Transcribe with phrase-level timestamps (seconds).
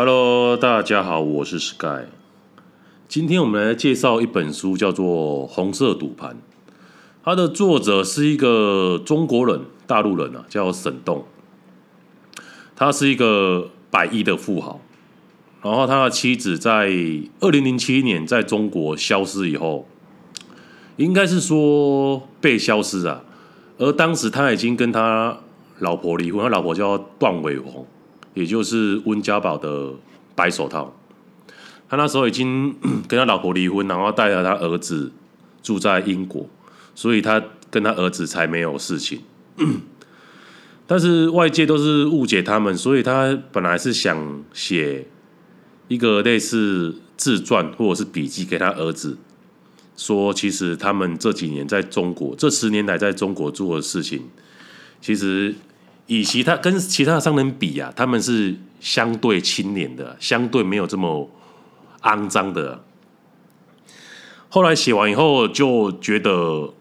[0.00, 2.04] Hello，大家好，我是 Sky。
[3.08, 6.34] 今天我们来介绍一本书，叫做《红色赌盘》。
[7.24, 11.24] 它的作者是一个中国人，大陆人啊，叫沈栋。
[12.76, 14.80] 他是一个百亿的富豪，
[15.62, 16.88] 然后他的妻子在
[17.40, 19.88] 二零零七年在中国消失以后，
[20.94, 23.24] 应该是说被消失啊。
[23.78, 25.38] 而当时他已经跟他
[25.80, 27.84] 老婆离婚，他老婆叫段伟红。
[28.38, 29.92] 也就是温家宝的
[30.36, 30.94] 白手套，
[31.88, 32.72] 他那时候已经
[33.08, 35.10] 跟他老婆离婚，然后带着他儿子
[35.60, 36.48] 住在英国，
[36.94, 39.22] 所以他跟他儿子才没有事情。
[40.86, 45.08] 但是外界都是误解他们，所以他本来是想写
[45.88, 49.18] 一个类似自传或者是笔记给他儿子，
[49.96, 54.28] 说其实他们这几年在中国，这十年来在中国做的事情，
[55.00, 55.56] 其实。
[56.08, 61.30] 以其他跟其他的商人比啊，他们是相对清廉的，相对没有这么
[62.02, 62.82] 肮脏的。
[64.48, 66.72] 后来写完以后，就觉得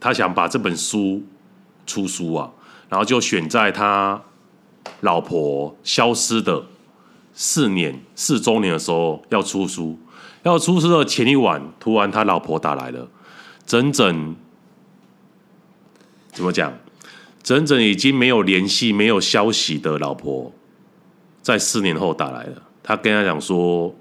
[0.00, 1.22] 他想把这本书
[1.86, 2.50] 出书啊，
[2.88, 4.22] 然后就选在他
[5.02, 6.64] 老婆消失的
[7.34, 9.98] 四年四周年的时候要出书。
[10.42, 13.08] 要出书的前一晚，突然他老婆打来了，
[13.66, 14.34] 整整
[16.32, 16.72] 怎么讲？
[17.44, 20.50] 整整已经没有联系、没有消息的老婆，
[21.42, 22.62] 在四年后打来了。
[22.82, 23.94] 他跟他讲说，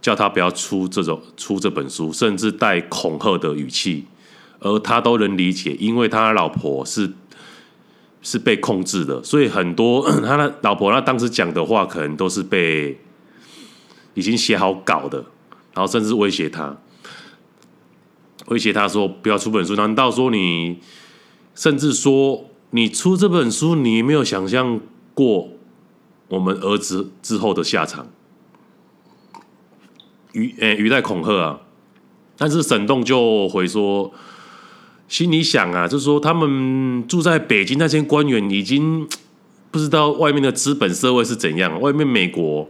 [0.00, 4.06] 叫他不要出这种出这本书，甚至带恐吓的语气，
[4.60, 7.12] 而他都能理解，因为他老婆是
[8.22, 12.98] 是被控制的，所以很多 他的老婆他当时讲的话，可能都是被
[14.14, 15.18] 已经写好稿的，
[15.74, 16.74] 然后甚至威胁他，
[18.46, 19.76] 威胁他说不要出本书。
[19.76, 20.78] 难道说你
[21.54, 22.48] 甚至说？
[22.70, 24.80] 你出这本书，你没有想象
[25.14, 25.50] 过
[26.28, 28.08] 我们儿子之后的下场，
[30.32, 31.60] 语诶语带恐吓啊！
[32.36, 34.12] 但是沈栋就回说，
[35.08, 39.08] 心里想啊，就是说他们住在北京那些官员已经
[39.70, 42.68] 不知道外面的资本社会是怎样，外面美国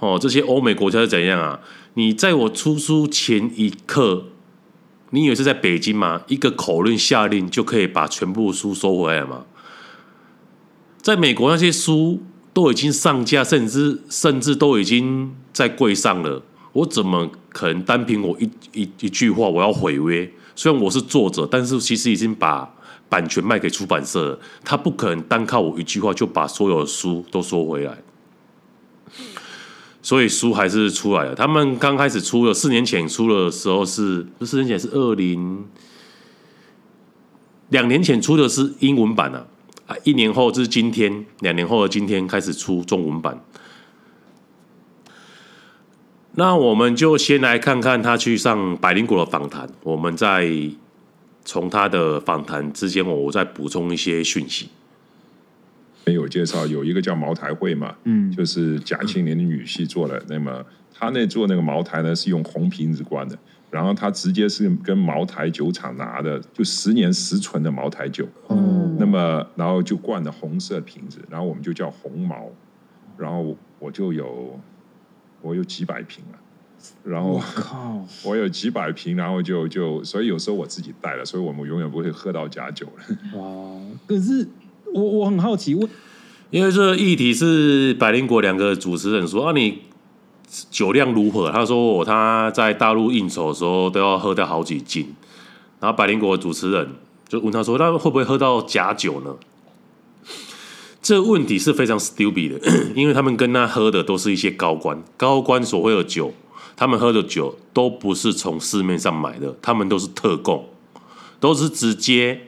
[0.00, 1.60] 哦这些欧美国家是怎样啊？
[1.94, 4.26] 你在我出书前一刻。
[5.14, 6.22] 你以为是在北京吗？
[6.26, 9.44] 一个口令下令就可以把全部书收回来吗？
[11.00, 12.20] 在美国那些书
[12.52, 16.42] 都已经上架，甚至甚至都已经在柜上了。
[16.72, 20.28] 我怎么可能单凭我一一一句话我要毁约？
[20.56, 22.68] 虽然我是作者，但是其实已经把
[23.08, 24.36] 版权卖给出版社。
[24.64, 27.96] 他不可能单靠我一句话就把所有的书都收回来。
[30.04, 31.34] 所以书还是出来了。
[31.34, 35.64] 他们刚开始出了，四年前出的时候是，四年前是二零，
[37.70, 39.46] 两年前出的是英文版啊，
[39.86, 43.42] 啊，一年后就是今天，两年后的今天开始出中文版。
[46.32, 50.46] 那我们就先来看看他去上百灵果的访谈，我们再
[51.46, 54.68] 从他的访谈之间，我再补充一些讯息。
[56.06, 60.22] 没有介绍，有一个叫茅台会嘛，嗯，就是贾庆林的女婿做的。
[60.28, 63.38] 那么他那做那个茅台呢，是用红瓶子灌的，
[63.70, 68.28] 然后他直接是跟茅台酒厂拿的，就十年十存的茅台酒。
[68.50, 72.50] 嗯，那么然后就灌的红色瓶子，然后我们就叫红毛。
[73.16, 74.60] 然后我就有
[75.40, 76.38] 我有几百瓶了，
[77.04, 83.40] 然后我靠，我有几百瓶，然后就就所以有时候我自己带了，所以我们永远不会喝到假酒了。
[83.40, 84.46] 哇，可是。
[84.94, 85.88] 我我很好奇，问，
[86.50, 89.80] 因为这个议题是百灵果两个主持人说啊，你
[90.70, 91.50] 酒量如何？
[91.50, 95.12] 他说他在大陆应酬的时候都要喝掉好几斤，
[95.80, 96.88] 然后百灵果的主持人
[97.28, 99.34] 就问他说，那会不会喝到假酒呢？
[101.02, 106.32] 这问题是非常 stupid 的，因为他们跟他喝的都是一些高官，高官所谓的酒，
[106.76, 110.68] 他们喝的酒都不是从市面上买的，他们都是特供，
[111.40, 112.42] 都是直接。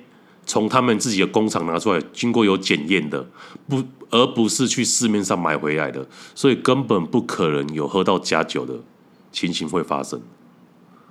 [0.46, 3.28] 从他们自己的工厂拿出来，经过有检验的，
[3.69, 8.75] 不，而不是去市面上买回来的，所以根本不可能有喝到假酒的
[9.32, 10.20] 情形会发生。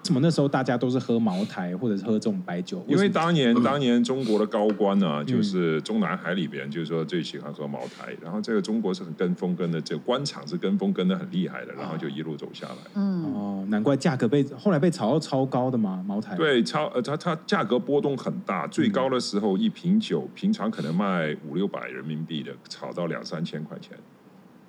[0.06, 2.86] 为什么那时候大家都是喝茅台或者是喝这种白酒？
[2.88, 8.16] 因为当年当年中国的高官呢、啊，就是中南海里边，就是说最喜欢喝茅台。
[8.22, 12.76] 然后这个中国是很跟风跟的，这个官场是跟风跟的很厉害的，然后就一路走下来。
[12.94, 16.36] 嗯哦，难怪价格被后来被炒到超高的嘛，茅台。
[16.36, 23.98] 对，超呃，它它价格波动很大，最高的时候一瓶酒平常可能卖五六百人民币的，炒到两三千块钱。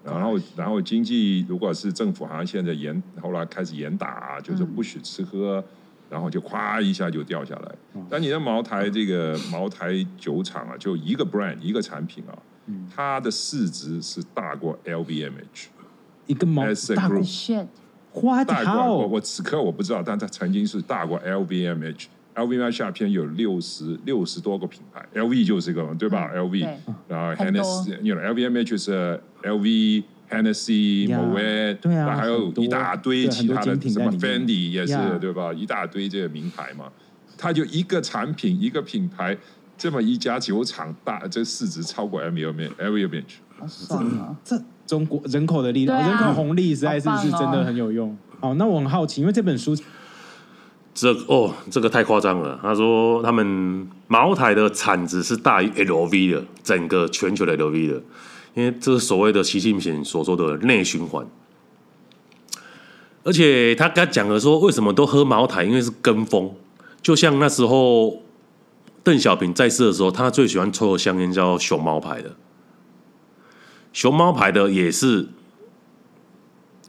[0.06, 5.62] 然后，然后经济如果是政府好像现在严，后来开始严打，就是不许吃喝，
[6.08, 7.74] 然后就咵一下就掉下来。
[8.08, 12.38] 但你的茅台这个茅台酒厂啊，就一个 brand 一个产品啊，
[12.94, 15.66] 它的市值是大过 LVMH。
[16.26, 16.64] 一个毛
[16.94, 17.20] 大过
[18.44, 22.06] 大我我此刻我不知道，但它曾经是大过 LVMH。
[22.36, 26.68] LVMH 下边有六十六十多个品牌，LV 就是这个对吧？LV，
[27.08, 30.04] 然后 Hennessy，you know，LVMH 是 LV。
[30.28, 35.52] Hennessy、Moet，对啊，还有一大堆其他的什么 Fendi 也是对吧？
[35.52, 36.90] 一大堆这个名牌嘛，
[37.38, 39.38] 它就一个产品一个品牌，
[39.78, 43.22] 这么一家酒厂大，这市值超过 LVMH，
[43.56, 44.36] 好爽啊！
[44.42, 48.18] 这中国人口的力量，人口红利实在是是真的很有用。
[48.40, 49.76] 好，那我很好奇，因为这本书，
[50.96, 52.58] 这哦，这个太夸张了。
[52.62, 58.02] 他说他们茅台的产值是大于 LV 的，整个全球的 LV 的。
[58.54, 61.26] 因为这是所谓的习近平所说的内循环，
[63.22, 65.62] 而且他刚讲了说，为什么都喝茅台？
[65.64, 66.54] 因为是跟风，
[67.02, 68.22] 就像那时候
[69.04, 72.34] 邓小平在世的时候，他最喜欢抽的香烟叫熊猫牌的，
[73.92, 75.28] 熊猫牌的也是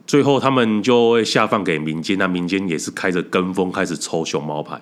[0.08, 4.80] 最后他们就会下放给民间，那民间也是开着跟风开始抽熊猫牌，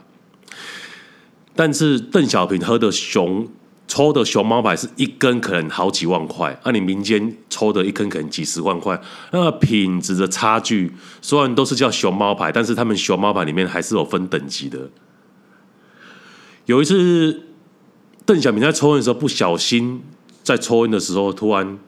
[1.55, 3.47] 但是邓小平喝的熊。
[3.89, 9.01] 抽的熊猫牌是一根可能好几万块，那、你民间抽的一根可能几十万块，
[9.31, 10.93] 那、品质的差距
[11.23, 14.91] 虽然都是叫熊猫牌，但是他们熊猫牌里面还是有分等级的。
[16.65, 17.45] 有一次，
[18.25, 20.03] 邓小平在抽烟的时候不小心
[20.43, 21.79] 在抽烟的时候突然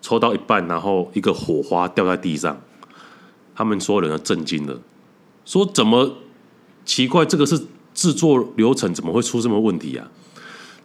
[0.00, 2.58] 抽到一半，然后一个火花掉在地上，
[3.54, 4.80] 他们所有人都震惊了，
[5.44, 6.18] 说怎么
[6.84, 7.60] 奇怪，这个是
[7.94, 10.08] 制作流程怎么会出这么问题啊？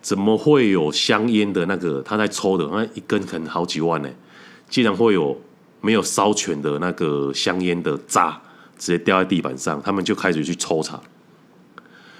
[0.01, 4.09] 怎么会有香烟的那个他在抽的那一根可能好几万呢？
[4.69, 5.41] 竟然会有
[5.81, 8.41] 没有烧全的那个香烟的渣
[8.77, 11.01] 直接掉在地板上，他们就开始去抽查，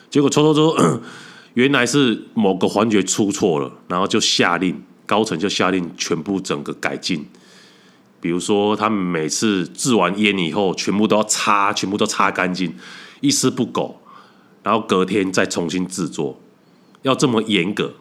[0.09, 1.01] 结果抽抽抽，
[1.53, 7.25] 原来是某个环节出错了，然后就下令高层就下令全部整个改进，
[8.27, 12.75] 比如说他们每次制完烟以后，全部都要擦，全部都擦干净，
[13.21, 14.01] 一丝不苟，
[14.63, 16.37] 然后隔天再重新制作。
[17.03, 17.93] 要这么严格，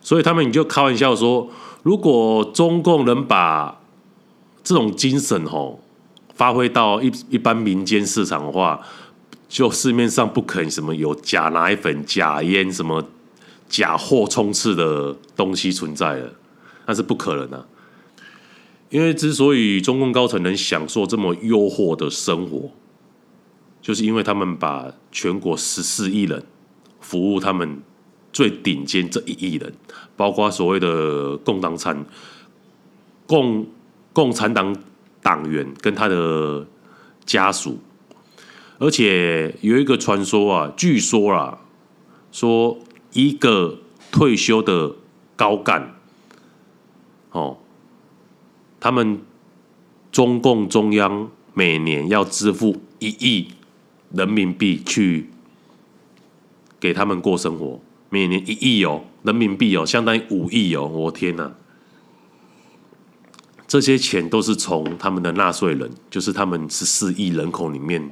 [0.00, 1.50] 所以他们你就开玩笑说，
[1.82, 3.80] 如果中共能把
[4.62, 5.82] 这种精神吼
[6.32, 8.80] 发挥到一一般民间市场的话，
[9.48, 13.04] 就市面上不可能什么有假奶粉、假烟、什么
[13.68, 16.32] 假货充斥的东西存在了，
[16.86, 17.66] 那是不可能的啊。
[18.92, 22.70] 因为之所以中共高层能享受这么优渥的生活，
[23.80, 26.44] 就是因为他们把全国十四亿人。
[27.00, 27.82] 服务他们
[28.32, 29.74] 最顶尖这一亿人，
[30.16, 32.06] 包括所谓的共党产
[33.26, 33.66] 共
[34.12, 34.74] 共产党
[35.20, 36.64] 党员跟他的
[37.26, 37.80] 家属，
[38.78, 41.58] 而且有一个传说啊，据说啊，
[42.30, 42.78] 说
[43.12, 43.78] 一个
[44.12, 44.94] 退休的
[45.34, 45.96] 高干，
[47.32, 47.58] 哦，
[48.82, 49.20] 他们
[50.10, 53.52] 中共中央每年要支付一亿
[54.10, 55.30] 人民币去。
[56.80, 57.80] 给他们过生活，
[58.10, 61.52] 每年一亿哦，人民币哦，相当于五亿哦，我天哪！
[63.68, 68.10] 这些钱都是从他们的纳税人，就是他们十四亿人口里面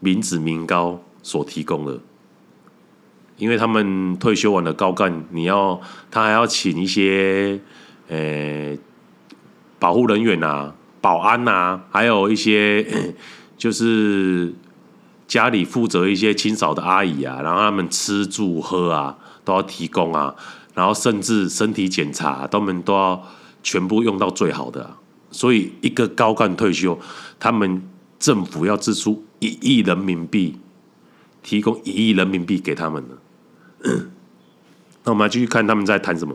[0.00, 1.98] 民脂民膏所提供的。
[3.38, 5.80] 因为他们退休完的高干，你要
[6.10, 7.58] 他还要请一些
[8.08, 8.76] 呃
[9.78, 12.86] 保护人员啊、保安、啊，还有一些
[13.56, 14.54] 就是。
[15.28, 20.34] 家里负责一些清扫的阿姨啊，然后他们吃住喝啊都要提供啊，
[20.72, 23.22] 然后甚至身体检查，他们都要
[23.62, 24.96] 全部用到最好的。
[25.30, 26.98] 所以一个高干退休，
[27.38, 27.82] 他们
[28.18, 30.58] 政府要支出一亿人民币，
[31.42, 33.14] 提供一亿人民币给他们呢。
[35.04, 36.34] 那我们来继续看他们在谈什么。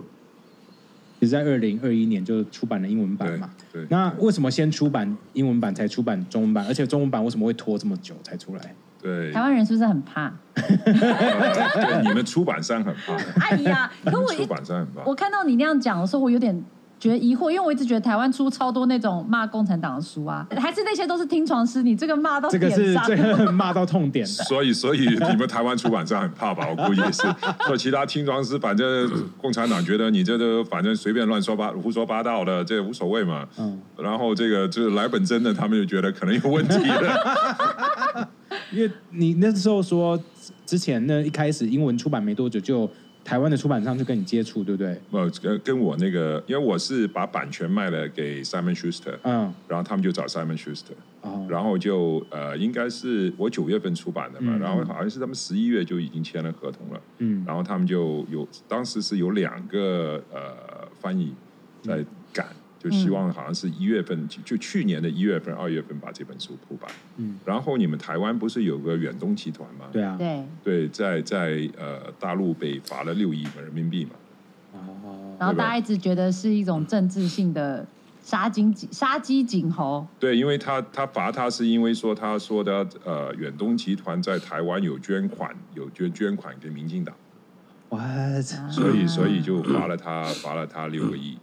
[1.24, 6.66] 其实在二零二一年就出版了英文版嘛，对那为什么先出版英文版才出版中文版？
[6.68, 8.76] 而且中文版为什么会拖这么久才出来？
[9.02, 10.34] 对，台湾人是不是很怕？
[10.54, 13.16] 对，你们出版商很怕。
[13.40, 15.06] 哎呀，可我出版商很怕。
[15.06, 16.62] 我看到你那样讲的时候，我有点。
[17.04, 23.18] 觉得疑惑，因为我一直觉得台湾出超多那种骂共产党的书啊，还是那些都是听床师，你这个骂到这个是最
[23.52, 24.32] 骂到痛点的。
[24.46, 26.66] 所以，所以你们台湾出版社很怕吧？
[26.70, 27.24] 我估计也是。
[27.68, 33.46] 说其他听床师，反正共产党觉得你这个反正随便乱说八胡说八道的，这无所谓嘛。
[33.58, 33.78] 嗯。
[33.98, 38.30] 然后这个就是来本真的，他们就觉得可能有问题了。
[38.72, 40.18] 因为你那时候说
[40.66, 42.90] 之前呢，一开始英文出版没多久就。
[43.24, 45.00] 台湾的出版商就跟你接触，对不对？
[45.12, 61.34] 呃，跟跟我那个，因为我是把版权卖了给 Simon Schuster，嗯，然后他们就找 Simon Schuster，哦，哦，然后就呃，应该是我九月份出版的嘛，嗯、然后好像是他们十一月就已经签了合同了，嗯，然后他们就有当时是有两个呃翻译
[61.82, 62.06] 在，嗯、
[62.84, 69.86] 就希望好像是一月份，就就去年的一月份、二月份把这本书出版，嗯，然后你们台湾不是有个远东集团吗？
[69.92, 74.12] 对啊，对，对，在在呃大陆被罚了六亿人民币嘛，
[74.74, 77.88] 哦，然后大家一直觉得是一种政治性的。
[78.26, 87.14] 杀鸡杀鸡儆猴，对，因为他他罚他是因为说他说的呃远东集团在台湾有捐款，有捐捐款给民进党
[87.90, 88.42] ，what？
[88.72, 91.38] 所以所以就罚了他罚了他六个亿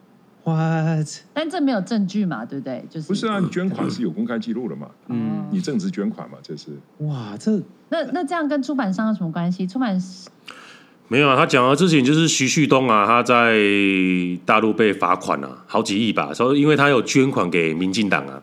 [0.44, 1.06] ，what？
[1.32, 2.84] 但这没有证据嘛，对不对？
[2.90, 9.66] 就是不是啊，你捐款是有公开记录的嘛，嗯，你正值捐款嘛，这是哇，这那那这样跟出版商有什么关系？
[9.66, 10.30] 出版社。
[11.08, 13.58] 没有啊，他讲的之前就是徐旭东啊，他在
[14.44, 18.40] 大陆被罚款了、啊、好几亿吧，说因为他有捐款给民进党啊。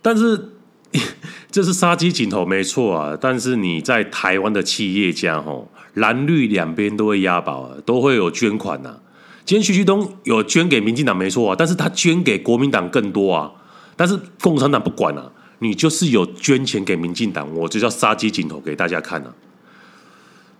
[0.00, 0.48] 但是
[1.52, 8.98] 这是杀鸡儆猴没错啊，但是你在台湾的企业家吼，蓝绿两边都会押宝啊，都会有捐款呐、啊。
[9.44, 13.50] 今天徐旭东有捐给民进党没错啊，但是他捐给国民党更多啊。
[13.96, 19.34] 但是共产党不管啊，你就是有捐钱给民进党，我就叫杀鸡儆猴给大家看啊。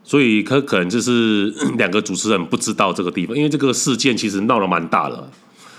[0.05, 1.47] 所以可可能就是
[1.79, 5.31] 两个主持人不知道这个地方，因为这个事件其实闹得蛮大的，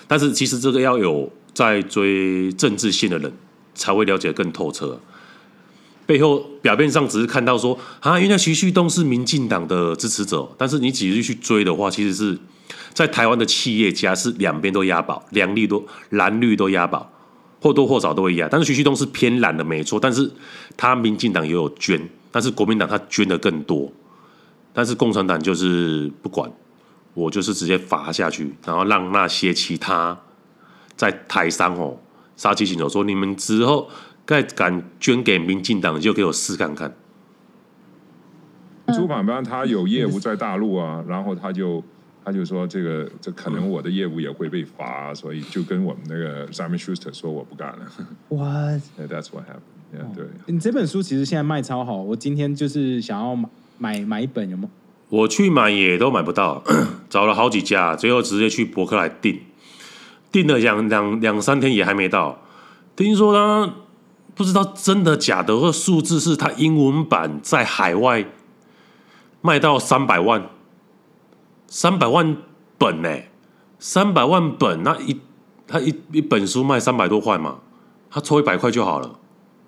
[0.08, 3.32] 但是其实这个要有在追政治性的人
[3.76, 5.00] 才会了解更透彻。
[6.06, 12.38] 背后表面上只是看到说啊，原来徐旭东是民进党的支持者，但是你仔细去追的话，其实是
[12.94, 17.12] 在台湾的企业家是两边都押宝，两绿都蓝绿都押宝，
[17.62, 18.48] 或多或少都会押。
[18.50, 20.30] 但是徐旭东是偏蓝的没错，但是
[20.76, 23.92] 他民进党也有捐，但是国民党他捐的更多。
[24.74, 26.52] 但是共产党就是不管，
[27.14, 30.20] 我就是直接罚下去，然后让那些其他
[30.96, 31.96] 在台商哦
[32.36, 33.88] 杀鸡儆猴，说你们之后
[34.26, 36.94] 该敢捐给民进党，就给我试看看。
[38.94, 41.84] 出版方他有业务在大陆啊，然后他就
[42.24, 47.86] 他就说这个这可能我的业务也会被罚，所以就跟我们那个 Simon Schuster 说我不干了。
[48.30, 48.82] What?
[49.10, 49.96] That's what happened.
[49.96, 50.26] Yeah, 对。
[50.48, 53.50] 你这本书其实现在卖超好，我今天就是想要买。
[53.80, 54.70] 买买一本有吗？
[55.10, 56.64] 我去买也都买不到，
[57.10, 59.42] 找了好几家，最后直接去博客来订，
[60.32, 62.40] 订了两两两三天也还没到。
[62.96, 63.74] 听说他
[64.36, 68.26] 不知道真的假的，或数字是他英文版在海外
[69.42, 70.50] 卖到三百万，
[71.68, 72.38] 三百万
[72.78, 73.10] 本呢？
[73.80, 75.20] 三百万本，那一
[75.68, 77.60] 他一一本书卖三百多块嘛，
[78.10, 79.20] 他抽一百块就好了，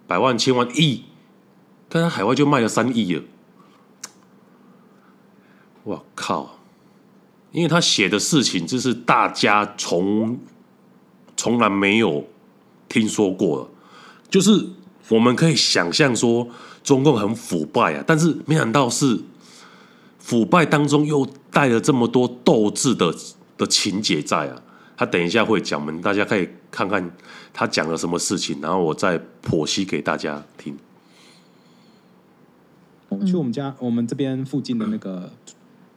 [0.08, 1.04] 百万、千万、亿，
[1.90, 3.24] 但他海外就卖了三亿了。
[5.84, 6.58] 我靠！
[7.52, 10.40] 因为他写的事情，就是大家从
[11.38, 12.26] 从来没有
[12.90, 13.70] 听说过，
[14.30, 14.68] 就是
[15.10, 16.48] 我们可以想象说
[16.84, 19.20] 中共很腐败啊，但是没想到是
[20.20, 23.14] 腐败当中又带了这么多斗志的
[23.58, 24.62] 的情节在啊。
[24.98, 27.12] 他等一下会讲，我们大家可以看看
[27.54, 30.78] 他讲了什么事情，然后我再剖析给大家听。
[33.26, 35.32] 去我们家，我们这边附近的那个。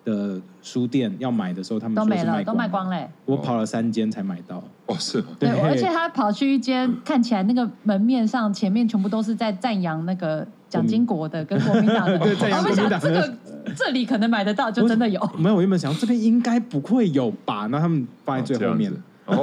[0.08, 3.08] 的书店要买的时候，他们都没了，都卖光嘞。
[3.26, 4.62] 我跑了三间才买到。
[4.86, 5.22] 哦，是。
[5.38, 12.18] 对，而且他跑去一间看起来那个门面上前面全部都是在赞扬那个蒋经国的跟国民党的。
[12.24, 12.98] 对，赞扬国民党。
[12.98, 13.34] 这个
[13.76, 15.20] 这里可能买得到，就真的有。
[15.36, 17.66] 没有，我原本想这边应该不会有吧？
[17.66, 18.90] 那他们放在最后面。
[19.26, 19.36] 哦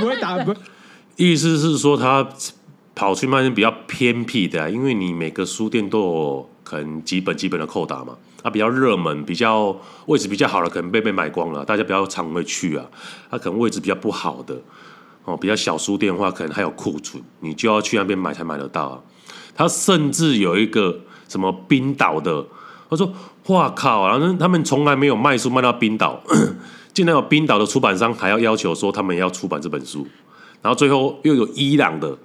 [0.00, 0.54] 不会打，不。
[1.16, 2.28] 意思是说他
[2.94, 8.14] 跑去卖比较偏僻的，因为你每个书店都有可能几本基本的扣打嘛。
[8.40, 9.74] 它比较热门，比较
[10.06, 12.86] 位置比较好的，可能被被买光了，大家比较常会去啊。
[13.30, 14.54] 它可能位置比较不好的，
[15.24, 19.00] 哦，比较小书店的话，可能还有库存，你就要去那边买才买得到啊。
[19.56, 22.46] 它甚至有一个什么冰岛的，
[22.88, 23.12] 我说
[23.48, 26.22] 哇靠，然后他们从来没有卖书卖到冰岛，
[26.94, 30.06] 竟然有冰岛的出版商还要要求说他们要出版这本书，
[30.62, 32.16] 然后最后又有伊朗的，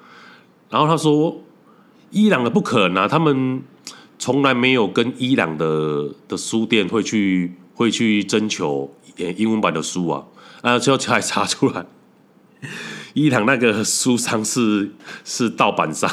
[0.70, 1.42] 然后他说
[2.12, 3.64] 伊朗的不可能啊，他们。
[4.20, 10.24] 从来没有跟伊朗的的书店会去会去征求英文版的书啊，
[10.62, 11.86] 啊，最后才查出来，
[13.14, 14.94] 伊朗那个书商是
[15.26, 16.10] 是盗版商，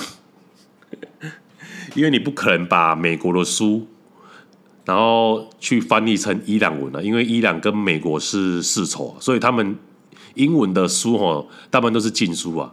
[1.95, 3.87] 因为你不可能把美国的书，
[4.85, 9.77] 然后去翻译成伊朗文了，因为伊朗跟美国是世仇，所以他们
[10.35, 12.73] 英文的书哦，大部分都是禁书啊，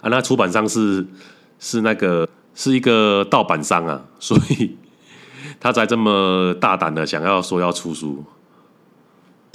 [0.00, 1.06] 啊，那出版商是
[1.60, 2.28] 是那个。
[2.54, 4.76] 是一个盗版商啊， 所以
[5.60, 8.24] 他才这么大胆的想要说要出书，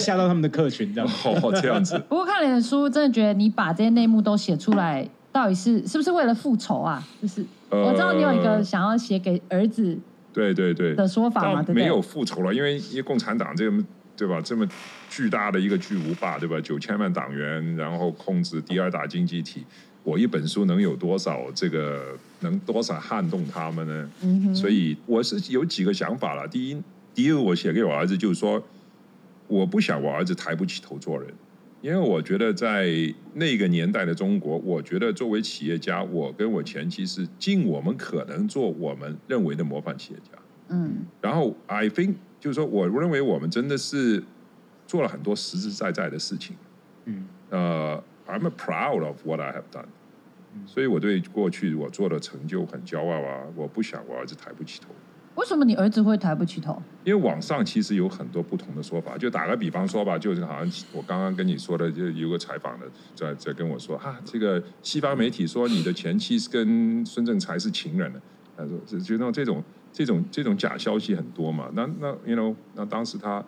[0.00, 1.10] 吓到他们的客群这样。
[1.24, 1.98] 哦，这样子。
[2.08, 7.02] 不过看你的书，真的觉得你把这些内幕都写出来，到底是是不是为了复仇啊？
[7.20, 9.98] 就是我知道你有一个想要写给儿子，
[10.32, 13.84] 对对对的说法嘛，对没有复仇了，因为因为共产党这个
[14.16, 14.66] 对吧，这么
[15.10, 19.64] 巨大的一个巨无霸对吧，九千万党员，然后控制第二大经济体，
[20.08, 24.10] 我一本书能有多少这个能多少撼动他们呢？
[24.22, 26.48] 嗯，所以我是有几个想法了。
[26.48, 26.82] 第一，
[27.14, 28.62] 第一个我写给我儿子就是说，
[29.46, 31.28] 我不想我儿子抬不起头做人。
[31.82, 32.88] 因为我觉得在
[33.34, 40.38] 那个年代的中国，我觉得作为企业家，我跟我前妻是尽我们可能做我们认为的模范企业家。
[40.70, 41.06] 嗯。
[41.20, 44.24] 然后 I think 就是说，我认为我们真的是
[44.86, 46.56] 做了很多实实在在的事情。
[47.04, 47.26] 嗯。
[47.50, 49.86] 呃，I'm proud of what I have done。
[50.66, 53.42] 所以我对过去我做的成就很骄傲啊！
[53.54, 54.88] 我不想我儿子抬不起头。
[55.34, 56.82] 为什么你儿子会抬不起头？
[57.04, 59.16] 因为网上其实有很多不同的说法。
[59.16, 68.20] 就打个比方说吧，就是好像我刚刚跟你说的，就有个采访的在在跟我说啊，这个西方媒体说你的前妻是跟孙政才是情人的，
[68.56, 69.62] 他说就就那这种
[69.92, 71.70] 这种这种假消息很多嘛。
[71.72, 73.44] 那那 you know 那当时他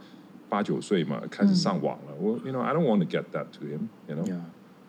[0.48, 2.14] 八九岁嘛，开始上网了。
[2.20, 4.40] 我 you know I don't want to get that to him you know。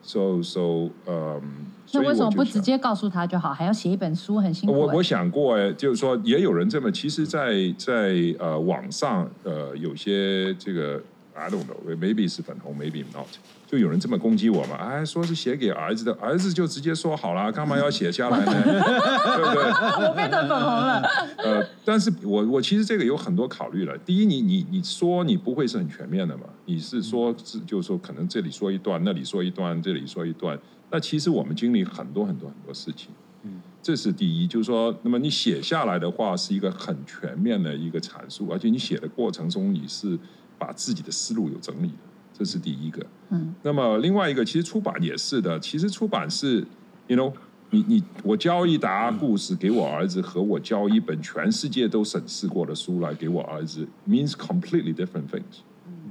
[0.04, 1.46] So so，嗯、um，
[1.94, 4.78] 那为什么不直接告诉他就好，还要写一本书，很辛苦。
[4.78, 11.02] 我我想过，哎，就是说，也有人这么，其实在，在在呃网上，呃，有些这个。
[11.34, 13.28] I don't know, maybe 是粉红，maybe not。
[13.66, 14.76] 就有人这么攻击我嘛？
[14.76, 18.52] 哎，说是写给儿子的，儿子就直接说好了，干嘛要写下来呢？
[18.64, 19.64] 对不对？
[20.08, 21.02] 我变成粉红了。
[21.38, 23.98] 呃，但是我我其实这个有很多考虑了。
[24.00, 26.44] 第一，你你你说你不会是很全面的嘛？
[26.66, 30.60] 你是说是就是说可能这里说一段，那里说一段，这里说一段。
[30.90, 33.08] 那其实我们经历很多很多很多事情。
[33.44, 40.20] 嗯，这是第一，就是说，那么你写下来的话是一个很全面的一个阐述，而且你写的过程中你是。
[40.62, 41.90] 把自己的思路有整理，
[42.38, 43.04] 这是第一个。
[43.30, 45.60] 嗯，那么另外一个，其实出版也是的。
[45.60, 46.64] 其实出版是
[47.08, 47.34] ，you know，
[47.72, 55.64] 你你我教一沓故事给我儿子，和我教一本全世界都审视过的书来给我儿子，means completely different things，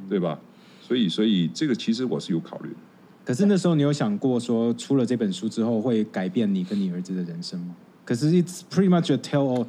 [0.09, 0.37] 对吧？
[0.83, 2.77] 所以所以这个其实我是有考虑的。
[3.25, 7.77] 可是那时候你有想过说，出了这本书之后会改变你跟你儿子的人生吗？
[8.05, 9.67] 可是 it's pretty much a tell all。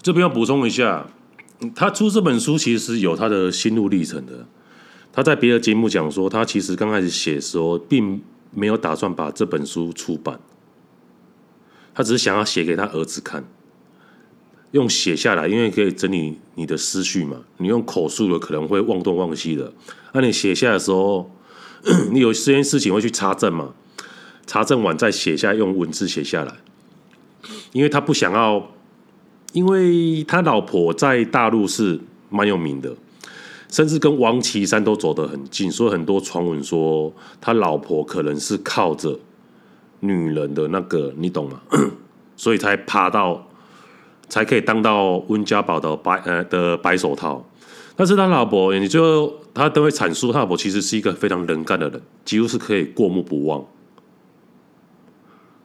[0.00, 1.04] 这边要补充一下。
[1.74, 4.46] 他出这本书其实有他的心路历程的。
[5.12, 8.20] 他在别的节目讲说，他其实刚开始写的时候，并
[8.52, 10.38] 没有打算把这本书出版，
[11.94, 13.42] 他只是想要写给他儿子看，
[14.72, 17.38] 用写下来，因为可以整理你的思绪嘛。
[17.56, 19.72] 你用口述的可能会忘东忘西的，
[20.12, 21.30] 那你写下来的时候，
[22.12, 23.72] 你有这件事情会去查证嘛？
[24.46, 26.56] 查证完再写下，用文字写下来，
[27.72, 28.75] 因为他不想要。
[29.56, 32.94] 因为他老婆在大陆是蛮有名的，
[33.70, 39.18] 甚至跟王岐山都走得很近，所以很多传闻说他老婆可能是靠着
[40.00, 41.62] 女人的那个，你懂吗？
[42.36, 43.48] 所以才爬到，
[44.28, 47.42] 才可以当到温家宝的白呃的白手套。
[47.96, 53.64] 但是他老婆，你最后他都会阐述，他老婆其实是一个非常能干的人，几乎是可以过目不忘。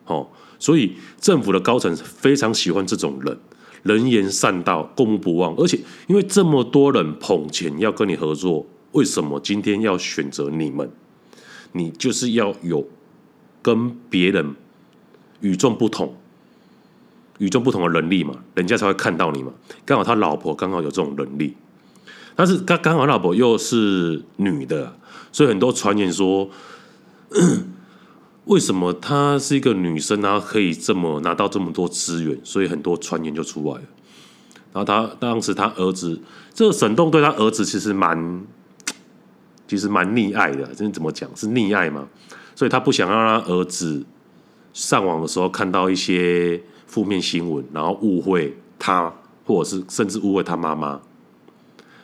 [0.06, 3.38] 哦，所以政府的高层非常喜欢这种人。
[3.84, 10.92] 能言善道，过目不忘，而且因为这么多人捧钱要跟你合作，为什么今天要选择你们？
[11.72, 12.88] 你就是要有
[13.62, 14.56] 跟别人
[15.40, 16.16] 与众不同、
[17.40, 19.52] 与众不同的能力嘛，人家才会看到你嘛。
[19.86, 21.56] 刚好他老婆刚好有这种能力，
[22.36, 24.96] 但是刚刚好老婆又是女的，
[25.32, 26.50] 所以很多传言说。
[28.46, 32.40] 为什么她是一个女生，然后可以这么拿到这么多资源？
[32.44, 33.84] 所以很多传言就出来了。
[34.74, 36.20] 然后她当时她儿子，
[36.54, 38.46] 这个沈栋对他儿子其实蛮，
[39.68, 40.68] 其实蛮溺爱的。
[40.76, 41.30] 这怎么讲？
[41.36, 42.08] 是溺爱嘛？
[42.56, 44.06] 所以他不想让他儿子
[44.74, 49.12] 上网的时候看到一些负面新闻，然后误会他，
[49.46, 51.02] 或者是甚至误会他妈妈。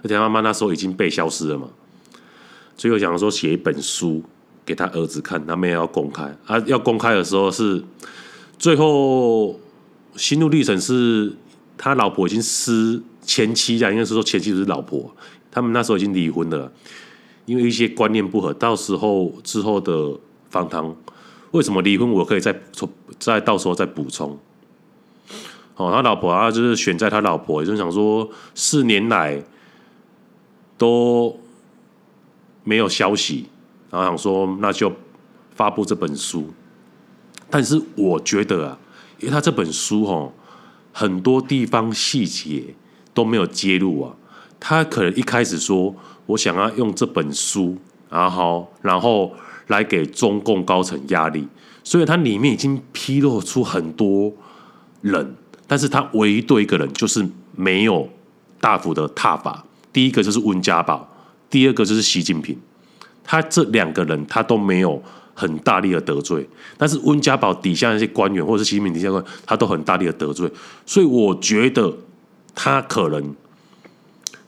[0.02, 1.68] 而且他妈妈那时候已经被消失了嘛。
[2.78, 4.24] 所以我想说写一本书。
[4.68, 6.60] 给他儿子看，他们也要公开啊！
[6.66, 7.82] 要公开的时候是
[8.60, 9.58] 最后
[10.18, 11.34] 心路历程，是
[11.78, 15.10] 他老婆已经失前妻啊，应该是说前妻是老婆，
[15.50, 16.70] 他们那时候已经离婚了，
[17.46, 18.54] 因为一些观念不合。
[18.54, 20.14] 到时候之后的
[20.50, 20.84] 访谈，
[21.52, 22.12] 为什么离婚？
[22.12, 24.38] 我可以再从再到时候再补充。
[25.78, 29.42] 哦，他老婆啊，就是选在他老婆，也就是想说四年来
[30.78, 31.40] 都
[32.66, 33.46] 没有消息。
[33.98, 34.92] 然后想说，那就
[35.56, 36.50] 发布这本书。
[37.50, 38.78] 但是我觉得啊，
[39.20, 40.32] 因为他这本书哦，
[40.92, 42.76] 很多地方细节
[43.14, 44.14] 都没有揭露啊。
[44.60, 47.78] 他可能一开始说，我想要用这本书，
[48.10, 49.34] 然后然后
[49.68, 51.48] 来给中共高层压力，
[51.84, 54.34] 所以它里面已经披露出很多
[55.02, 55.36] 人，
[55.68, 58.10] 但是他唯一对一个人就是没有
[58.60, 59.64] 大幅的挞伐。
[59.94, 61.08] 第一个就是温家宝，
[61.50, 62.60] 第二个就是习近平，
[63.28, 65.00] 他这两个人他都没有
[65.36, 70.50] 很大力的得罪，但是温家宝底下那些官员或者是习近平底下官员，他都很大力的得罪，
[70.86, 71.96] 所以我觉得
[72.56, 73.36] 他可能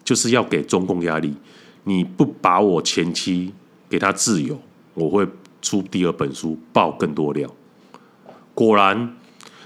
[0.04, 1.36] 就是要给中共压力，
[1.84, 3.54] 你不把我前妻
[3.90, 4.60] 给他自由，
[4.94, 5.28] 我会
[5.62, 7.54] 出第二本书爆更多料。
[8.56, 9.16] 果然，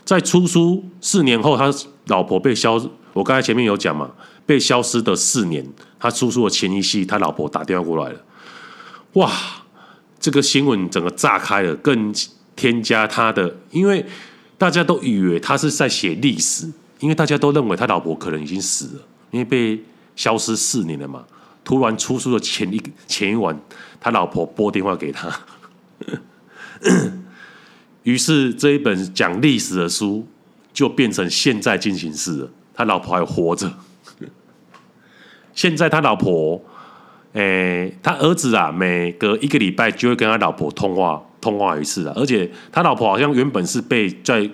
[0.03, 1.71] 在出书四年后，他
[2.07, 2.73] 老婆被消，
[3.13, 4.11] 我刚才前面有讲嘛。
[4.45, 5.65] 被消失的四年，
[5.97, 8.19] 他出书的前一夕，他老婆打电话过来了。
[9.13, 9.31] 哇，
[10.19, 12.13] 这个新闻整个炸开了，更
[12.55, 14.05] 添加他的，因为
[14.57, 19.83] 大家都以为他是在写历史，因为大家都认为他老婆可能已经死了，因为被
[20.15, 21.25] 消失四年了嘛。
[21.63, 23.57] 突然出书的前一前一晚，
[24.01, 25.31] 他老婆拨电话给他，
[28.03, 30.27] 于是这一本讲历史的书
[30.73, 32.51] 就变成现在进行式了。
[32.73, 33.71] 他老婆还活着。
[35.53, 36.61] 现在他老婆，
[37.33, 42.13] 诶、他儿子啊，每隔一个礼拜就会跟他老婆通话，通话一次啊。
[42.15, 44.49] 而且他老婆好像原本是被在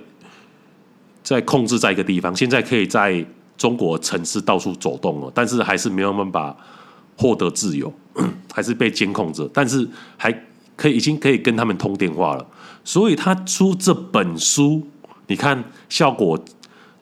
[1.21, 3.25] 在控制在一个地方，现在可以在
[3.57, 6.55] 中国城市到处走动了，但是还是没有办法
[7.17, 7.93] 获得自由，
[8.53, 9.49] 还是被监控着。
[9.53, 10.31] 但是还
[10.77, 12.47] 可以，已经可以跟他们通电话了。
[12.85, 14.87] 所以他出这本书，
[15.27, 16.39] 你看效果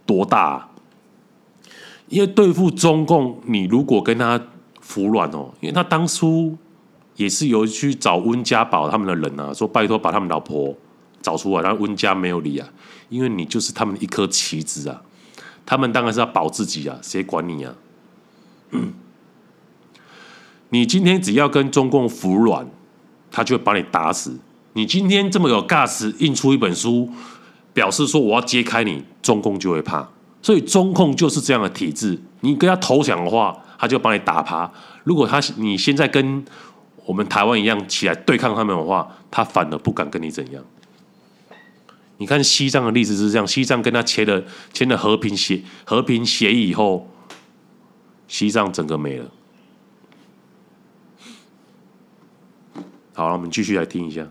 [0.07, 0.67] 多大？
[2.09, 4.41] 因为对付中共，你如果跟他
[4.87, 6.57] 服软哦，因为他当初
[7.17, 10.73] 也是有去找温家宝他们的人啊，说拜托把他们老婆
[11.21, 12.69] 找出来，然后温家没有理啊，
[13.09, 15.01] 因为你就是他们一颗棋子啊，
[15.65, 17.75] 他们当然是要保自己啊，谁管你啊？
[20.69, 22.65] 你今天只要跟中共服软，
[23.29, 24.39] 他就会把你打死。
[24.73, 27.09] 你今天这么有 gas 印出一本书，
[27.73, 30.07] 表示说我要揭开你，中共就会怕。
[30.41, 34.71] 所以中共就是这样的体制，你跟他投降的话，他就把你打趴。
[35.03, 36.43] 如果他你现在跟
[37.05, 40.63] 我们台湾一样起来对抗他们的话，他反而不敢跟你怎样。
[42.17, 47.09] 你看西藏的例子是这样，西藏跟他签了签了和平协和平协议以后，
[48.27, 49.31] 西藏整个没了。
[53.13, 54.27] 好，我们继续来听一下。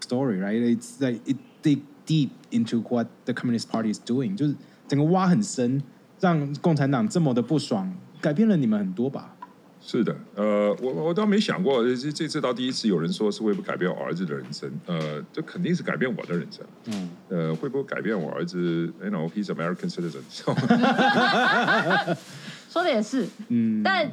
[0.00, 0.76] Story right?
[0.76, 4.54] It's like it dig deep into what the Communist Party is doing，就是。
[4.88, 5.82] 整个挖很深，
[6.20, 7.92] 让共产党这么的不爽，
[8.26, 9.36] 改变了你们很多吧？
[9.80, 16.66] 是的，呃，我我倒没想过，这这次到第一次有人说是会不会改变我儿子的人生，呃，这肯定是改变我的人生。
[16.86, 20.22] 嗯，呃，会不会改变我儿子？You know, he's American citizen。
[22.68, 24.10] 说的也是，嗯，但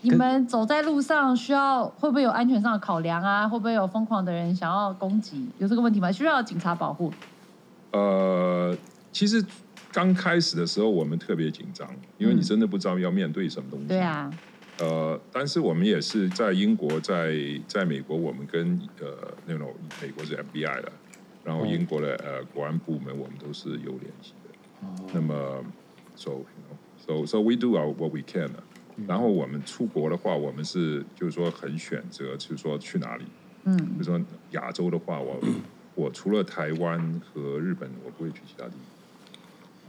[0.00, 3.46] 你们走在路上需要会不会有安全上的考量啊？
[3.48, 5.48] 会不会有疯狂的人想要攻击？
[5.58, 6.10] 有这个问题吗？
[6.10, 7.12] 需要警察保护？
[7.92, 8.76] 呃，
[9.12, 9.44] 其实。
[9.92, 13.86] 刚开始的时候，我们特别紧张，因为你真的不知道要面对什么东西。
[13.86, 14.30] 对啊。
[14.80, 17.34] 呃，但是我们也是在英国，在
[17.66, 19.06] 在美国，我们跟呃
[19.46, 20.92] 那种美国是 FBI 的，
[21.44, 24.86] 然后英国的呃国安部门，我们都是有联系的。
[24.86, 25.10] 哦。
[25.12, 25.64] 那么
[26.14, 28.48] ，so you know, so so we do our what we can。
[29.06, 33.24] 然后我们出国的话，我们是就是说很选择，就是说去哪里。
[33.64, 33.76] 嗯。
[33.76, 34.20] 比如说
[34.52, 35.40] 亚洲的话，我
[35.96, 38.97] 我除了台湾和日本，我不会去其他地方。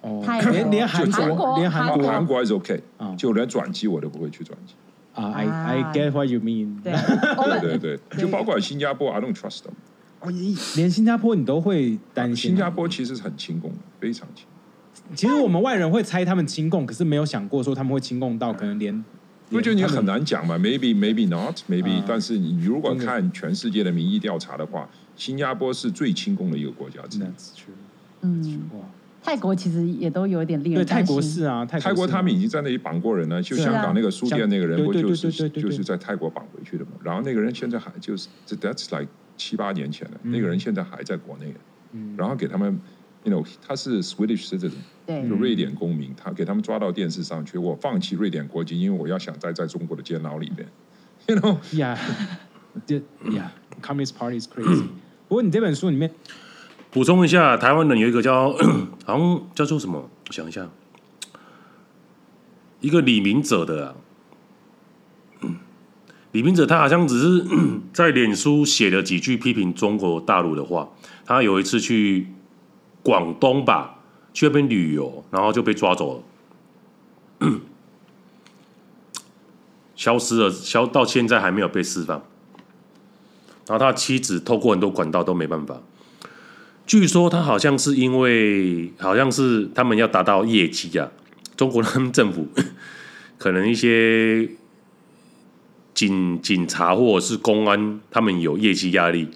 [0.01, 2.81] 哦，连连韩国，连韩国，韩国还是 OK，
[3.17, 4.73] 就连转机我都不会去转机。
[5.13, 6.81] 啊，I I get what you mean。
[6.81, 6.93] 对
[7.59, 9.73] 对对，就包括新加坡，I don't trust them。
[10.21, 10.31] 哦，
[10.75, 12.51] 连新加坡你都会担心？
[12.51, 14.45] 新加坡其实很亲共，非常亲。
[15.15, 19.03] 其实我们外人会猜他们亲共，可是没有想过说他们会亲共到可能连。
[19.51, 22.03] 我觉得你很难讲嘛，maybe maybe not，maybe。
[22.07, 27.23] 但是你如果看全世界的民意调查的话，新加坡是最亲共的一个国家之一。
[28.21, 28.69] 嗯。
[29.21, 30.99] 泰国其实也都有一点令人担心。
[30.99, 33.43] 对，泰国是啊，泰国他们已经在那里绑过人了。
[33.43, 36.91] 就香港那个书店那个人，不就是就是在泰国绑回去的嘛？
[37.03, 40.17] 然后那个人现在还就是，That's like 七八年前了。
[40.23, 41.53] 那个人现在还在国内。
[42.15, 42.79] 然后给他们
[43.23, 44.71] ，You know，他是 Swedish citizen，
[45.05, 46.13] 对，瑞典公民。
[46.15, 50.67] 他给他们抓到电视上去，我放弃瑞典国籍，因为我要想待在中国的监牢里面。
[51.27, 54.83] You know，Yeah，Yeah，Communist Party is crazy。
[55.27, 56.11] 不过你这本书里面。
[56.91, 58.51] 补充一下，台湾人有一个叫，
[59.05, 60.09] 好像叫做什么？
[60.27, 60.67] 我想一下，
[62.81, 63.95] 一个李明哲的啊，
[66.31, 67.45] 李明哲他好像只是
[67.93, 70.89] 在脸书写了几句批评中国大陆的话。
[71.25, 72.27] 他有一次去
[73.03, 73.99] 广东吧，
[74.33, 76.23] 去那边旅游，然后就被抓走
[77.39, 77.51] 了，
[79.95, 82.23] 消失了，消到现在还没有被释放。
[83.67, 85.79] 然后他妻子透过很多管道都没办法。
[86.89, 91.11] 据说他好像是因为，好像是他们要达到业绩啊，
[91.55, 92.47] 中国他们政府
[93.37, 94.49] 可能一些
[95.93, 99.27] 警警察或者是公安，他们有业绩压力，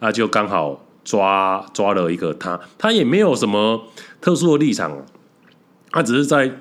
[0.00, 3.88] 那就刚好抓抓了一个他，他也没有什么
[4.20, 5.06] 特殊的立场，
[5.90, 6.60] 他只是在，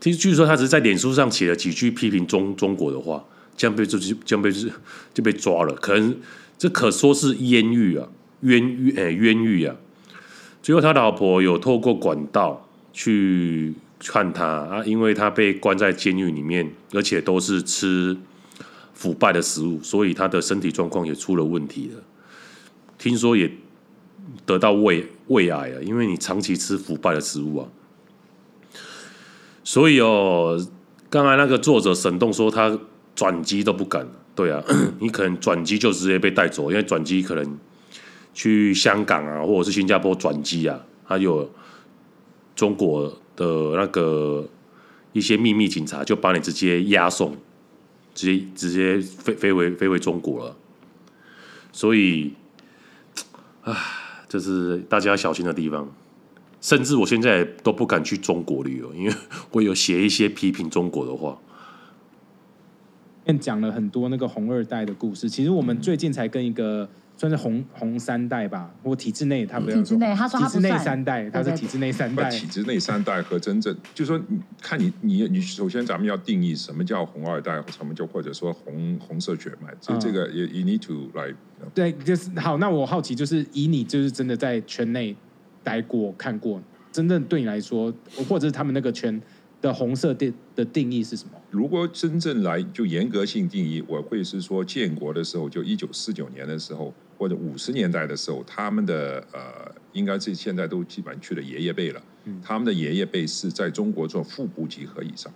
[0.00, 3.24] 其实据说他只是在脸书上写了几句批评中中国的话，
[3.56, 4.50] 这样被就这样被
[5.14, 6.16] 就被抓了，可能
[6.58, 8.08] 这可说是冤狱啊。
[8.46, 9.74] 冤狱哎，冤狱啊！
[10.62, 18.16] 最后他老婆有透过管道去看他啊，因为他被关在监狱里面，而且都是吃
[18.94, 22.02] 腐败的食物，所以他的身体状况也出了问题了。
[22.96, 23.50] 听说也
[24.44, 27.68] 得到胃胃癌啊，因为你长期吃腐败的食物啊。
[29.64, 30.64] 所以哦，
[31.10, 32.78] 刚才那个作者沈栋说他
[33.16, 34.06] 转机都不敢，
[34.36, 34.62] 对啊，
[35.00, 37.58] 你可能转机就直接被带走，因为转机可能。
[38.36, 41.50] 去香港啊，或者是新加坡转机啊，还有
[42.54, 44.46] 中国的那个
[45.14, 47.34] 一些秘密警察，就把你直接押送，
[48.14, 50.54] 直接直接飞飞回飞回中国了。
[51.72, 52.34] 所以，
[53.62, 53.74] 啊，
[54.28, 55.90] 这是大家要小心的地方。
[56.60, 59.14] 甚至我现在都不敢去中国旅游，因为
[59.52, 61.38] 我有写一些批评中国的话。
[63.40, 66.86] 讲了很多那个红二代的故事，其实我们最近才跟一个。
[67.16, 69.82] 算是红红三代吧，或体制内，他不要说。
[69.82, 70.38] 体制内，他说。
[70.40, 72.28] 体制内三代，他是体制内三代。
[72.28, 74.20] 体制内三代和真正，就是说，
[74.60, 81.34] 看你你你，首先咱们要定义什么叫红二代，什么叫或者说红红色血脉，这这个也 you need to like。
[81.74, 82.58] 对，就是好。
[82.58, 85.16] 那我好奇，就是以你就是真的在圈内
[85.64, 87.92] 待过看过，真正对你来说，
[88.28, 89.20] 或者是他们那个圈。
[89.62, 91.30] 的红色定的定义是什么？
[91.50, 105.32] 如果真正来就严格性定义，我会是说建国的时候，就一九四九年的时候，或者五十年代的时候，他们的呃，应该是现在都基本去了爷爷辈了，嗯、他们的爷爷辈是在中国做副部级和以上。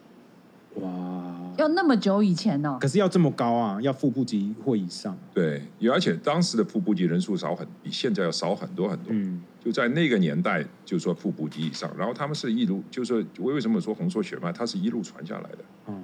[0.76, 1.36] 哇。
[1.56, 2.78] 要那么久以前呢、哦？
[2.80, 3.78] 可是要这么高啊？
[3.82, 5.14] 要副部级或以上？
[5.34, 9.08] 对，而且当时的副部级人数少很，比现在要少很多很多。
[9.10, 15.58] 嗯，就在那个年代，就说副部级以上，然后他们是一路，就是说我为什么说红色血脉，它是一路传下来的。
[15.88, 16.02] 嗯，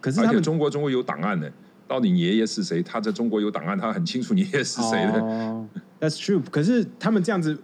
[0.00, 1.52] 可是而且中国中国有档案的，
[1.86, 2.82] 到底你爷爷是谁？
[2.82, 5.20] 他在中国有档案，他很清楚你爷爷是谁的。
[5.20, 5.66] 哦
[6.00, 6.42] ，That's true。
[6.50, 7.58] 可是他们这样子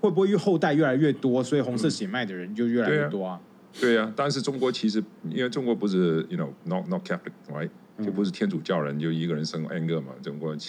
[0.00, 3.40] 会不会后代越来越多，所以红色血脉的人就越来越多啊？
[3.42, 3.44] 嗯
[3.80, 7.68] 对呀、啊，但是中国其实因为中国不是，you know not not Catholic，right？、
[7.98, 10.66] 嗯、就不是天主教人，就一个人生 n 个嘛，中国就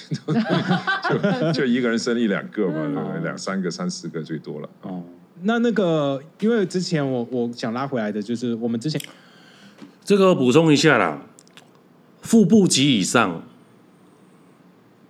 [1.54, 4.70] 就一个人生一两个嘛，嗯、两三个、三四个最多了。
[4.82, 5.02] 哦，
[5.44, 9.02] 那那个，因为之前我我想拉回来的就是我们之前
[10.04, 11.26] 这个补充一下啦，
[12.30, 13.42] 副部级以上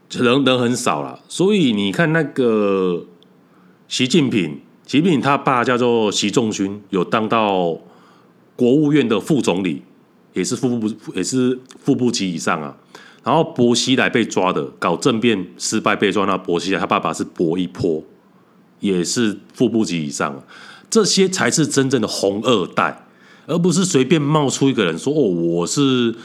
[0.10, 3.06] 人人很少了，所以你看那个
[3.90, 4.62] 习近平。
[4.86, 7.78] 习近平他爸叫做习仲勋，有当到
[8.56, 9.82] 国务院的副总理，
[10.34, 12.78] 也是副部也是副部级以上啊。
[13.26, 18.02] 然后薄熙来被抓的，搞政变失败被抓，那薄熙来他爸爸是薄一波，
[18.80, 20.42] 也是副部级以上。
[20.90, 23.06] 这些才是真正的红二代，
[23.46, 26.16] 而不是随便冒出一个人说哦，我是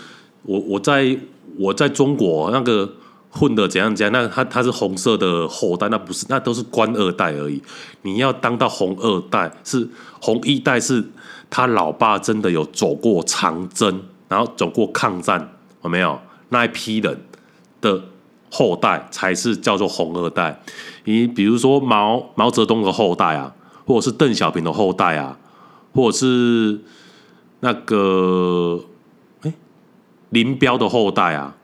[0.45, 1.19] 我我在
[1.59, 2.91] 我在中国那个。
[3.37, 4.13] 混的怎样怎样？
[4.13, 7.61] 那他他是红色的后代，那不是，那都是官二代而已。
[8.03, 9.89] 你要当到红二代，是
[10.21, 11.05] 红一代，是
[11.51, 15.53] 他老爸真的有走过长征，然后走过抗战，
[15.83, 16.17] 有没有？
[16.51, 17.23] 那一批人
[17.81, 18.01] 的
[18.53, 20.63] 后代才是叫做红二代。
[21.03, 23.53] 你比如说毛毛泽东的后代啊，
[23.85, 25.37] 或者是邓小平的后代啊，
[25.93, 26.79] 或者是
[27.59, 28.81] 那个
[30.35, 31.57] 林彪的后代啊。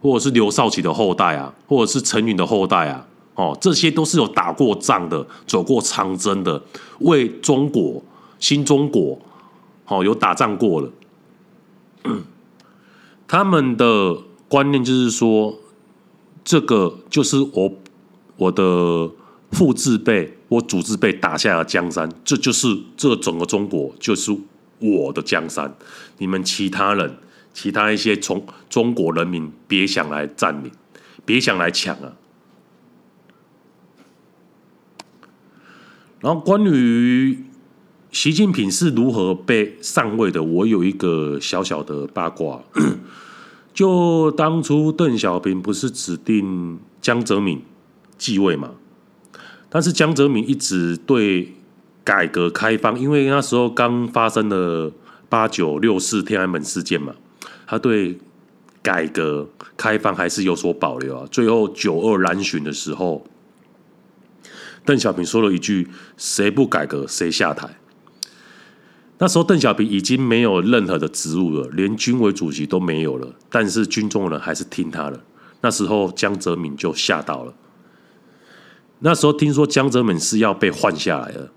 [0.00, 3.04] 或者是刘少奇的后代啊，或者是陈云的后代啊，
[3.34, 6.62] 哦，这些都是有打过仗的，走过长征的，
[7.00, 8.00] 为中国
[8.38, 9.18] 新中国，
[9.88, 10.88] 哦，有打仗过了。
[13.26, 14.16] 他们的
[14.48, 15.58] 观念就是说，
[16.44, 17.72] 这个就是我
[18.36, 19.10] 我的
[19.50, 24.30] 父字辈、我祖字辈打下的江山，这就是这整个中国就是
[24.78, 25.74] 我的江山，
[26.18, 27.18] 你们其他人。
[27.60, 30.70] 其他一些从中国人民别想来占领，
[31.24, 32.12] 别想来抢啊！
[36.20, 37.36] 然后关于
[38.12, 42.62] 习近平是如何被上位的，我有一个小小的八卦。
[43.74, 47.60] 就当初邓小平不是指定江泽民
[48.16, 48.70] 继位嘛？
[49.68, 51.56] 但是江泽民一直对
[52.04, 54.92] 改革开放，因为那时候刚发生了
[55.28, 57.16] 八九六四天安门事件嘛。
[57.68, 58.18] 他对
[58.80, 61.28] 改革开放还是有所保留啊。
[61.30, 63.26] 最后九二南巡的时候，
[64.86, 67.68] 邓小平说了一句：“谁不改革，谁下台。”
[69.20, 75.20] 那时候邓小平已经没有任何的职务了，连军委主席都没有了，但是军中人还是听他的。
[75.60, 77.52] 那时候江泽民就吓到了。
[79.00, 81.52] 那时候听说江泽民是要被换下来了，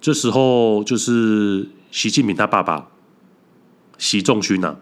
[0.00, 2.88] 这时候就是习近平他爸爸
[4.02, 4.74] 习仲勋呐，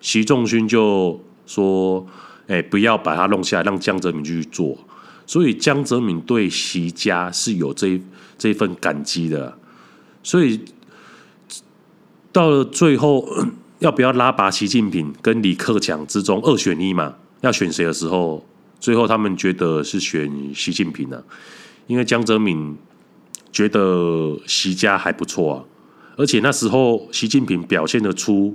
[0.00, 2.04] 习仲勋就说
[2.48, 4.76] ：“哎，不要把他弄下来，让江泽民去做。”
[5.26, 8.00] 所以江泽民对习家是有这
[8.36, 9.56] 这份感激的，
[10.24, 10.60] 所以。
[12.30, 13.26] 到了最后，
[13.80, 17.14] 要不要拉拔习近平跟李克强之中二选一嘛？
[17.40, 18.44] 要选谁的时候，
[18.78, 21.22] 最后他们觉得是选习近平啊，
[21.86, 22.76] 因为江泽民
[23.50, 25.64] 觉得习家还不错啊，
[26.18, 28.54] 而且那时候习近平表现得出，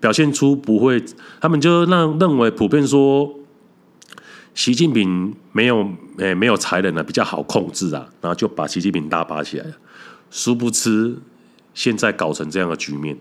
[0.00, 1.02] 表现出不会，
[1.40, 3.32] 他们就让认为普遍说
[4.52, 5.78] 习近平没有
[6.18, 9.72] 诶、欸、没有才能啊，比较好控制啊，然后就把习近平拉拔起来了，
[10.30, 11.16] 殊不知。
[11.72, 13.16] 现在搞成这样的局面，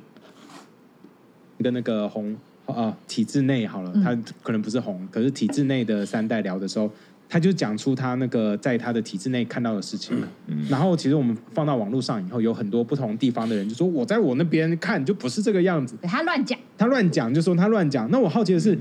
[1.58, 6.88] 跟那个红啊体制内好了，他可能不是红，可是体制内的三代聊的时候，
[7.34, 10.16] 他就讲出他那个在他的体制内看到的事情。
[10.46, 18.08] 嗯，然后其实我们放到网络上以后，有很多不同地方的人就说，我在我那边看就不是这个样子，他乱讲，他乱讲，就说他乱讲。
[18.12, 18.78] 那我好奇的是，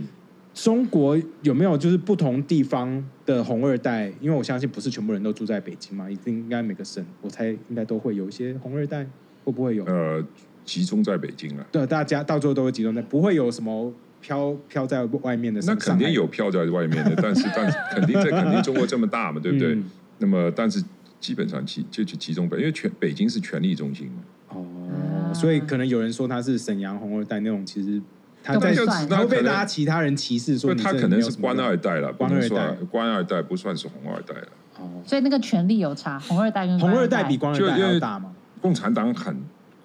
[0.52, 4.12] 中国有没有就是不同地方的红二代？
[4.20, 9.06] 因为我相信不是全部人都住在北京嘛，一定应该每个省，我猜应该都会有一些红二代。
[9.44, 9.82] 会不会有？
[9.86, 10.22] 呃，
[10.66, 11.66] 集中在北京啊。
[11.72, 13.90] 对，大家到最后都会集中在，不会有什么
[14.22, 15.60] 飘飘在外面的。
[15.66, 19.74] 那肯定有飘在外面的，但是 但是肯定这肯定中国这么大嘛，对不对？
[19.74, 19.84] 嗯、
[20.18, 20.82] 那么但是
[21.20, 24.22] 基本上集就去集中北，因为全北京是权力中心嘛。
[24.48, 24.64] 哦，
[25.28, 28.00] 嗯、所以可能有人说他是沈阳红二代那种，其实
[28.42, 28.74] 他在
[29.10, 34.48] 他会被大家其他人歧视说他可能是官二代了，官二代官二代不算是红二代了。
[34.78, 38.32] 哦，所以那个权力有差，红二代跟红二代比官二代还要大吗？
[38.60, 39.36] 共产党很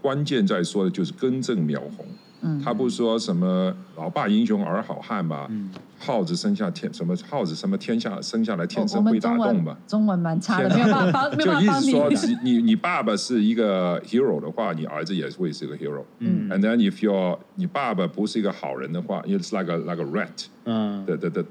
[0.02, 2.06] 关键在说的就是根正苗红，
[2.41, 5.47] 嗯，他不是说什么老爸英雄儿好汉吧？
[5.50, 9.76] 嗯，耗子生下天什么耗子什么天下生下来天生会打洞吧？
[9.88, 12.10] 中文蛮差的，没有办法，就意思说
[12.43, 16.04] 你你爸爸是一个 hero 的话，你儿子也会是一个 hero。
[16.19, 20.45] 嗯，and then if your 你爸爸不是一个好人的话，it's like a like a rat。
[20.65, 21.43] 嗯，the the the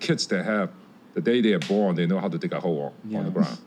[0.00, 0.68] kids they have
[1.14, 3.58] the day they are born they know how to dig a hole on the ground。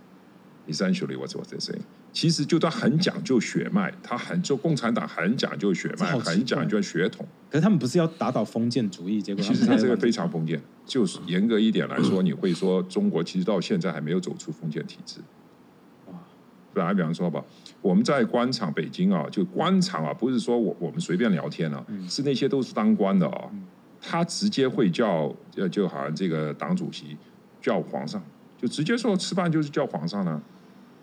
[0.67, 1.78] Essentially, what's what they say?
[2.12, 7.25] 其实就他很讲究血脉，他很就共产党很讲究血脉，很讲究血统。
[7.49, 9.21] 可是他们不是要打倒封建主义？
[9.21, 10.62] 结果其实他这个非常封建。
[10.86, 15.19] 就是严格一点来说，你会说中国其实到现在还没有走出封建体制。
[16.08, 16.13] 哇！
[16.73, 17.43] 本来比方说吧，
[17.82, 23.49] 我们在官场北京啊，就官场啊，不是说我我们随便聊天啊，是那些都是当官的啊，
[23.99, 27.17] 他直接会叫呃，就好像这个党主席
[27.60, 28.23] 叫皇上，
[28.62, 30.41] 就直接说吃饭就是叫皇上呢。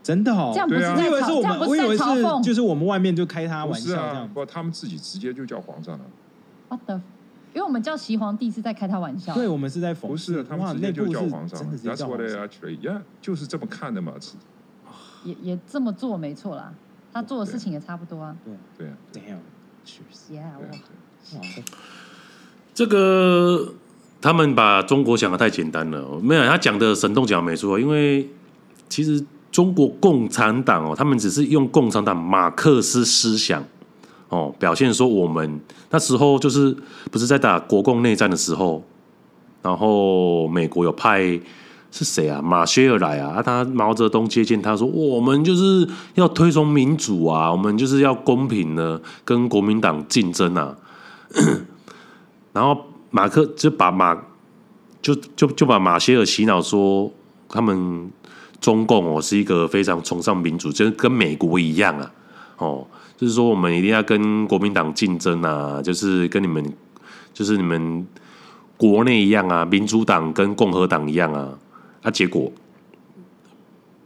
[0.02, 2.04] 真的哦，这样不是在嘲讽，我以为是
[2.42, 6.04] 就是我们外面就开他玩笑这样，不，他们自己直接就叫皇上了。
[6.68, 7.00] What the？
[7.54, 10.08] 因为我们叫齐皇帝是在开他玩笑，对，我们是在讽。
[10.08, 11.60] 不是，他们直接就叫皇上。
[11.60, 14.14] That's what they actually, yeah，就是这么看的嘛。
[15.22, 16.72] 也也这么做没错啦，
[17.12, 18.34] 他做的事情也差不多啊。
[18.76, 19.22] 对对
[19.84, 21.40] 确实，Yeah，哇，
[22.74, 23.74] 这个
[24.20, 28.28] 他们把中国想的太简单了，没有，他讲的神动讲没错，因为
[28.88, 29.24] 其实。
[29.52, 33.62] 中国共产党哦，他们只是用共产党马克思思想
[34.30, 35.60] 哦，表现说我们
[35.90, 36.74] 那时候就是
[37.10, 38.82] 不是在打国共内战的时候，
[39.60, 41.38] 然后美国有派
[41.90, 42.40] 是谁啊？
[42.40, 50.74] 马歇尔来啊，他毛泽东接见他说，我们就是要推崇民主啊，我们就是要公平的跟国民党竞争啊。
[52.54, 54.16] 然后马克就把马
[55.02, 57.12] 就就就把马歇尔洗脑说
[57.50, 58.10] 他们。
[58.62, 62.12] 中共哦是一个非常崇尚民主，就是跟美国一样啊，
[62.58, 66.64] 哦，就是说我们一定要跟国民党竞争啊，就是跟你们，
[67.34, 68.06] 就是你们
[68.76, 71.58] 国内一样啊，民主党跟共和党一样啊，
[72.02, 72.52] 啊，结果，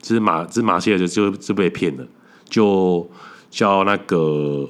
[0.01, 2.07] 这是马，这是马歇尔就就就被骗了，
[2.49, 3.07] 就
[3.51, 4.67] 叫那个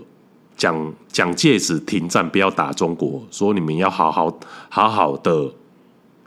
[0.56, 4.36] 蒋蒋介石停战，不要打中国，说你们要好好
[4.68, 5.52] 好好的，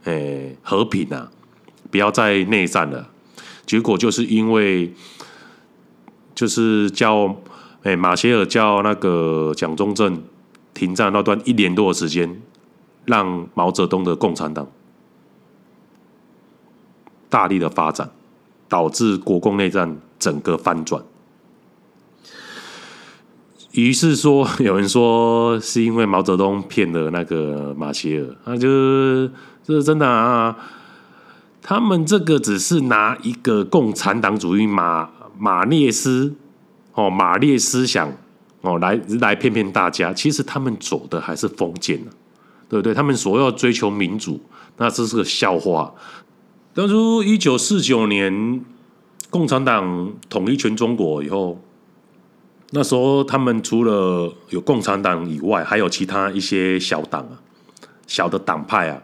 [0.06, 1.30] 诶、和平啊，
[1.92, 3.10] 不要再内战了。
[3.70, 4.92] 结果就是因为，
[6.34, 7.28] 就是叫
[7.84, 10.24] 哎、欸、马歇尔叫那个蒋中正
[10.74, 12.42] 停战那段一年多的时间，
[13.06, 14.68] 让毛泽东的共产党
[17.30, 18.10] 大力的发展，
[18.68, 21.04] 导致国共内战整个翻转。
[23.74, 29.32] 于是说，有人说是因为毛泽东骗了那个马歇尔，那就是
[29.64, 30.58] 这是真的啊。
[31.62, 36.34] 他们这个只是拿一个共产党主义马马列斯
[36.94, 38.12] 哦马列思想
[38.62, 42.12] 哦来来骗骗大家，其实他们走的还是封建呢，
[42.70, 42.94] 对不对？
[42.94, 44.42] 他们所要追求民主，
[44.78, 45.94] 那这是个笑话。
[46.74, 48.64] 当初一九四九年
[49.30, 51.62] 共产党统一全中国以后，
[52.72, 57.36] 那时候他们除了有共产党以外，还有其他一些小党啊，
[58.08, 59.02] 小的党派啊，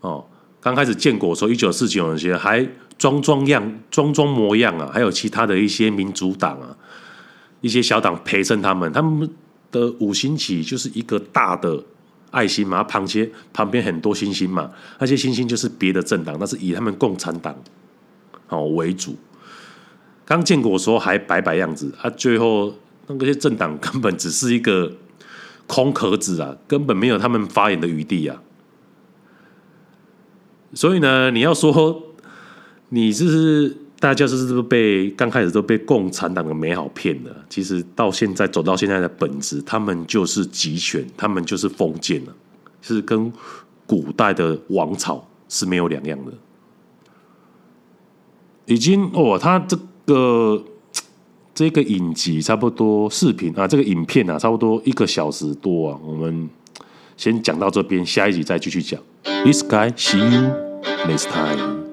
[0.00, 0.24] 哦。
[0.66, 6.76] 刚开始建国的时候，一九四九年前还装装样、装装模样啊，还有其他的一些民主党啊，
[7.60, 8.92] 一些小党陪衬他们。
[8.92, 9.30] 他们
[9.70, 11.80] 的五星旗就是一个大的
[12.32, 17.54] 爱心嘛，旁边旁边很多星星嘛，那些星星就是别的政党，那是以他们共产党
[18.48, 19.14] 哦为主。
[20.24, 22.74] 刚建国的时候还摆摆样子啊，最后
[23.06, 24.90] 那些政党根本只是一个
[25.68, 28.42] 空壳子啊，根本没有他们发言的余地啊。
[30.76, 32.02] 所以呢，你要说
[32.90, 37.34] 你是大家是不是被刚开始都被共产党的美好骗了？
[37.48, 42.32] 其实到现在走到现在的本质，他们就是集权，他们就是封建了，
[42.82, 43.32] 是跟
[43.86, 46.32] 古代的王朝是没有两样的。
[48.66, 50.62] 已经哦，他这个
[51.54, 56.50] 这个影集差不多视频啊，这个影片啊，差不多一个小时多啊，我们
[57.16, 59.00] 先讲到这边，下一集再继续讲。
[59.42, 60.65] This guy see you.
[61.06, 61.85] Next time.